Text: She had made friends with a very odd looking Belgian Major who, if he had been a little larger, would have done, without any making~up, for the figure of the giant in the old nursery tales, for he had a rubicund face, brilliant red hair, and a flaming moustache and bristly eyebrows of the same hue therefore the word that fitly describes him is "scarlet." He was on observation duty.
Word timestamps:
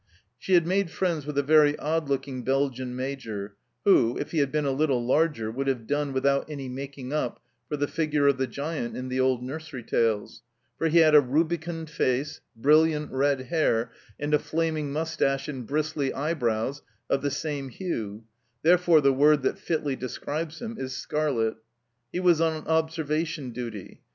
She 0.39 0.55
had 0.55 0.65
made 0.65 0.89
friends 0.89 1.27
with 1.27 1.37
a 1.37 1.43
very 1.43 1.77
odd 1.77 2.09
looking 2.09 2.41
Belgian 2.43 2.95
Major 2.95 3.55
who, 3.85 4.17
if 4.17 4.31
he 4.31 4.39
had 4.39 4.51
been 4.51 4.65
a 4.65 4.71
little 4.71 5.05
larger, 5.05 5.51
would 5.51 5.67
have 5.67 5.85
done, 5.85 6.11
without 6.11 6.49
any 6.49 6.67
making~up, 6.67 7.39
for 7.69 7.77
the 7.77 7.87
figure 7.87 8.25
of 8.25 8.39
the 8.39 8.47
giant 8.47 8.97
in 8.97 9.09
the 9.09 9.19
old 9.19 9.43
nursery 9.43 9.83
tales, 9.83 10.41
for 10.75 10.87
he 10.87 10.97
had 10.97 11.13
a 11.13 11.21
rubicund 11.21 11.87
face, 11.91 12.41
brilliant 12.55 13.11
red 13.11 13.41
hair, 13.41 13.91
and 14.19 14.33
a 14.33 14.39
flaming 14.39 14.91
moustache 14.91 15.47
and 15.47 15.67
bristly 15.67 16.11
eyebrows 16.15 16.81
of 17.07 17.21
the 17.21 17.29
same 17.29 17.69
hue 17.69 18.23
therefore 18.63 19.01
the 19.01 19.13
word 19.13 19.43
that 19.43 19.59
fitly 19.59 19.95
describes 19.95 20.63
him 20.63 20.77
is 20.79 20.97
"scarlet." 20.97 21.57
He 22.11 22.19
was 22.19 22.41
on 22.41 22.65
observation 22.65 23.51
duty. 23.51 24.01